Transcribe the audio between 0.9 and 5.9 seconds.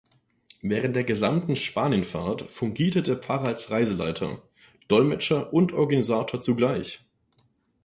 der gesamten Spanien-Fahrt fungierte der Pfarrer als Reiseleiter, Dolmetscher und